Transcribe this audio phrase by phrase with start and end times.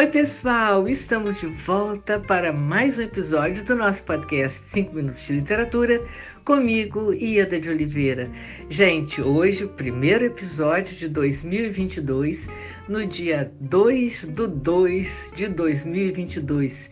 [0.00, 0.88] Oi, pessoal!
[0.88, 6.02] Estamos de volta para mais um episódio do nosso podcast 5 Minutos de Literatura,
[6.42, 8.30] comigo, Ieda de Oliveira.
[8.70, 12.48] Gente, hoje primeiro episódio de 2022,
[12.88, 16.90] no dia 2 do 2 de 2022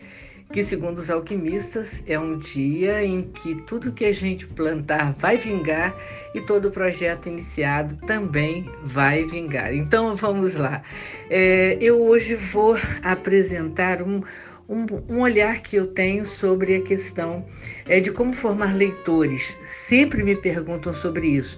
[0.51, 5.37] que, segundo os alquimistas, é um dia em que tudo que a gente plantar vai
[5.37, 5.95] vingar
[6.33, 9.73] e todo projeto iniciado também vai vingar.
[9.73, 10.81] Então vamos lá.
[11.29, 14.23] É, eu hoje vou apresentar um,
[14.67, 17.45] um, um, olhar que eu tenho sobre a questão
[17.87, 19.55] é, de como formar leitores.
[19.65, 21.57] Sempre me perguntam sobre isso.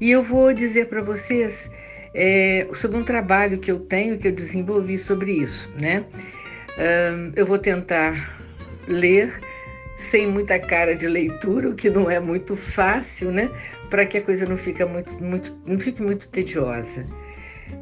[0.00, 1.68] E eu vou dizer para vocês
[2.14, 6.04] é, sobre um trabalho que eu tenho, que eu desenvolvi sobre isso, né?
[7.34, 8.38] Eu vou tentar
[8.86, 9.40] ler
[9.98, 13.50] sem muita cara de leitura, o que não é muito fácil, né?
[13.90, 17.04] Para que a coisa não, fique muito, muito, não fique muito tediosa.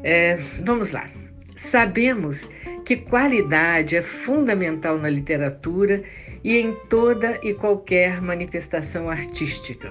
[0.02, 1.08] É, vamos lá.
[1.56, 2.48] Sabemos
[2.84, 6.02] que qualidade é fundamental na literatura
[6.42, 9.90] e em toda e qualquer manifestação artística.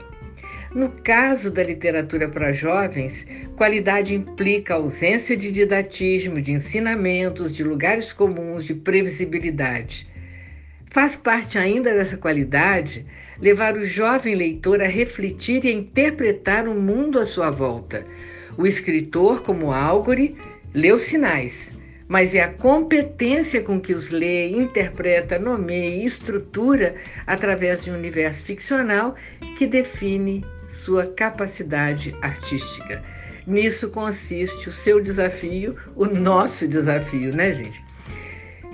[0.75, 8.11] No caso da literatura para jovens, qualidade implica ausência de didatismo, de ensinamentos, de lugares
[8.11, 10.05] comuns, de previsibilidade.
[10.91, 13.05] Faz parte ainda dessa qualidade
[13.39, 18.05] levar o jovem leitor a refletir e a interpretar o mundo à sua volta.
[18.57, 20.35] O escritor, como Álgore,
[20.73, 21.71] lê os sinais,
[22.05, 27.95] mas é a competência com que os lê, interpreta, nomeia e estrutura através de um
[27.95, 29.15] universo ficcional
[29.57, 30.43] que define
[30.75, 33.03] sua capacidade artística.
[33.47, 37.83] Nisso consiste o seu desafio, o nosso desafio, né, gente?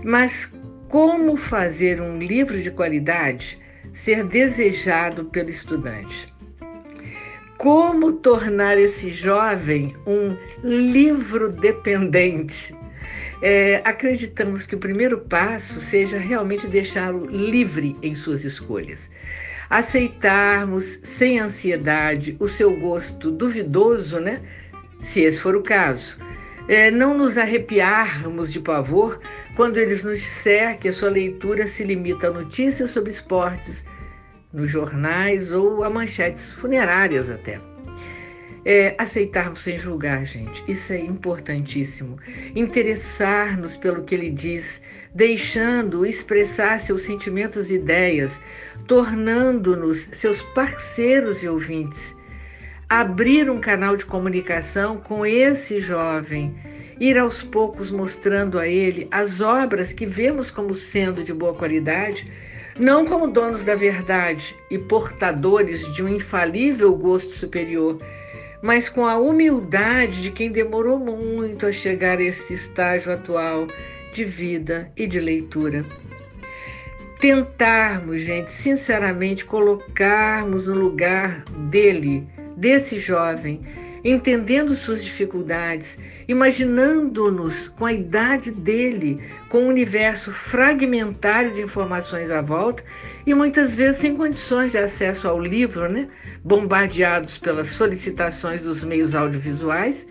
[0.03, 0.51] Mas
[0.87, 3.59] como fazer um livro de qualidade
[3.93, 6.33] ser desejado pelo estudante?
[7.57, 12.75] Como tornar esse jovem um livro dependente?
[13.41, 19.09] É, acreditamos que o primeiro passo seja realmente deixá-lo livre em suas escolhas
[19.71, 24.41] aceitarmos sem ansiedade o seu gosto duvidoso, né?
[25.01, 26.17] Se esse for o caso.
[26.67, 29.19] É, não nos arrepiarmos de pavor
[29.55, 33.83] quando eles nos disser que a sua leitura se limita a notícias sobre esportes
[34.53, 37.70] nos jornais ou a manchetes funerárias até.
[38.63, 40.63] É, aceitarmos sem julgar, gente.
[40.67, 42.17] Isso é importantíssimo.
[42.55, 44.79] Interessar-nos pelo que ele diz,
[45.13, 48.39] deixando expressar seus sentimentos e ideias,
[48.87, 52.15] tornando-nos seus parceiros e ouvintes.
[52.87, 56.55] Abrir um canal de comunicação com esse jovem,
[56.99, 62.31] ir aos poucos mostrando a ele as obras que vemos como sendo de boa qualidade,
[62.77, 67.99] não como donos da verdade e portadores de um infalível gosto superior
[68.61, 73.67] mas com a humildade de quem demorou muito a chegar a esse estágio atual
[74.13, 75.85] de vida e de leitura.
[77.19, 82.27] Tentarmos, gente, sinceramente colocarmos no lugar dele,
[82.57, 83.61] desse jovem,
[84.03, 85.97] entendendo suas dificuldades,
[86.27, 92.83] imaginando-nos com a idade dele, com um universo fragmentário de informações à volta
[93.25, 96.07] e muitas vezes sem condições de acesso ao livro, né?
[96.43, 100.07] bombardeados pelas solicitações dos meios audiovisuais,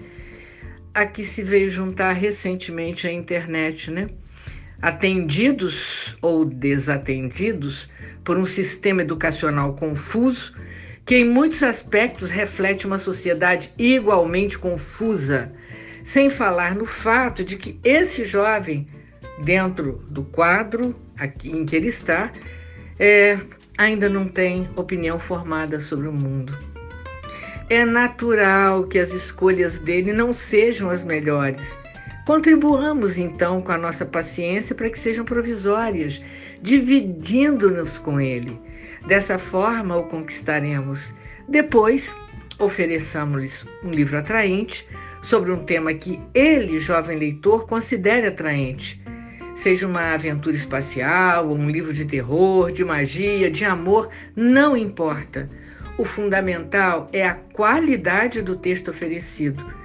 [0.95, 4.09] a que se veio juntar recentemente a internet, né?
[4.81, 7.89] atendidos ou desatendidos
[8.25, 10.55] por um sistema educacional confuso
[11.05, 15.53] que em muitos aspectos reflete uma sociedade igualmente confusa,
[16.05, 18.87] sem falar no fato de que esse jovem,
[19.45, 22.33] dentro do quadro aqui em que ele está,
[22.99, 23.39] é,
[23.77, 26.57] ainda não tem opinião formada sobre o mundo.
[27.69, 31.80] É natural que as escolhas dele não sejam as melhores.
[32.31, 36.23] Contribuamos então com a nossa paciência para que sejam provisórias,
[36.63, 38.57] dividindo-nos com ele
[39.05, 41.13] Dessa forma o conquistaremos.
[41.49, 42.15] Depois,
[42.57, 44.87] ofereçamos-lhes um livro atraente
[45.21, 49.03] sobre um tema que ele, jovem leitor, considere atraente.
[49.57, 55.51] Seja uma aventura espacial, ou um livro de terror, de magia, de amor, não importa.
[55.99, 59.81] O fundamental é a qualidade do texto oferecido.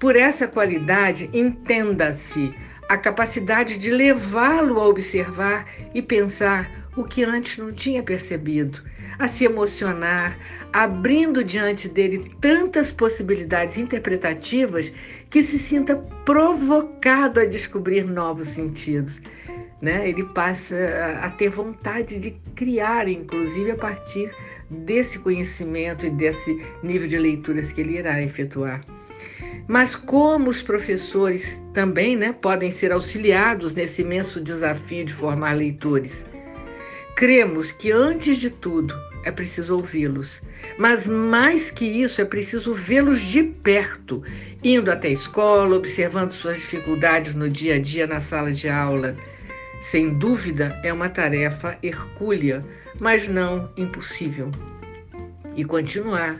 [0.00, 2.54] Por essa qualidade, entenda-se
[2.88, 8.82] a capacidade de levá-lo a observar e pensar o que antes não tinha percebido,
[9.18, 10.38] a se emocionar,
[10.72, 14.90] abrindo diante dele tantas possibilidades interpretativas
[15.28, 19.20] que se sinta provocado a descobrir novos sentidos.
[19.82, 20.08] Né?
[20.08, 20.76] Ele passa
[21.22, 24.34] a ter vontade de criar, inclusive a partir
[24.70, 28.80] desse conhecimento e desse nível de leituras que ele irá efetuar.
[29.68, 36.24] Mas como os professores também né, podem ser auxiliados nesse imenso desafio de formar leitores?
[37.14, 40.40] Cremos que, antes de tudo, é preciso ouvi-los.
[40.78, 44.22] Mas mais que isso, é preciso vê-los de perto,
[44.62, 49.16] indo até a escola, observando suas dificuldades no dia a dia na sala de aula.
[49.82, 52.64] Sem dúvida, é uma tarefa hercúlea,
[52.98, 54.50] mas não impossível.
[55.56, 56.38] E continuar,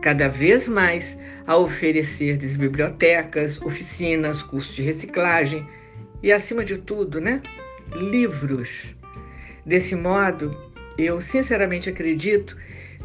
[0.00, 1.16] cada vez mais,
[1.46, 5.66] a oferecer-lhes bibliotecas, oficinas, cursos de reciclagem
[6.22, 7.40] e, acima de tudo, né,
[7.94, 8.94] livros.
[9.64, 10.56] Desse modo,
[10.98, 12.56] eu sinceramente acredito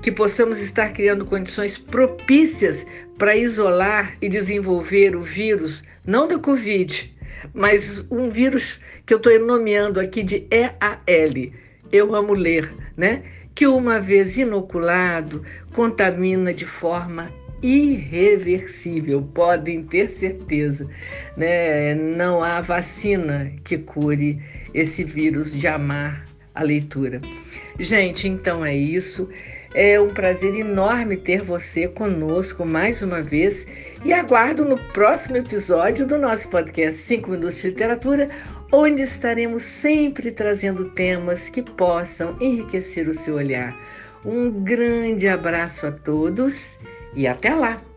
[0.01, 2.85] que possamos estar criando condições propícias
[3.17, 7.15] para isolar e desenvolver o vírus, não da Covid,
[7.53, 11.51] mas um vírus que eu estou nomeando aqui de EAL.
[11.91, 13.23] Eu amo ler, né?
[13.53, 15.43] Que uma vez inoculado,
[15.73, 17.31] contamina de forma
[17.61, 20.87] irreversível, podem ter certeza.
[21.37, 21.93] Né?
[21.95, 24.41] Não há vacina que cure
[24.73, 27.21] esse vírus de amar a leitura.
[27.79, 29.29] Gente, então é isso.
[29.73, 33.65] É um prazer enorme ter você conosco mais uma vez
[34.03, 38.29] e aguardo no próximo episódio do nosso podcast 5 Minutos de Literatura,
[38.71, 43.75] onde estaremos sempre trazendo temas que possam enriquecer o seu olhar.
[44.23, 46.53] Um grande abraço a todos
[47.13, 47.90] e até lá!